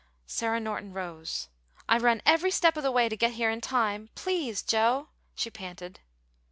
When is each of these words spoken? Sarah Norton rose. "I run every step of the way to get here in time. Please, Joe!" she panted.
Sarah 0.25 0.59
Norton 0.59 0.93
rose. 0.93 1.47
"I 1.87 1.99
run 1.99 2.23
every 2.25 2.49
step 2.49 2.75
of 2.75 2.81
the 2.81 2.91
way 2.91 3.07
to 3.07 3.15
get 3.15 3.33
here 3.33 3.51
in 3.51 3.61
time. 3.61 4.09
Please, 4.15 4.63
Joe!" 4.63 5.09
she 5.35 5.51
panted. 5.51 5.99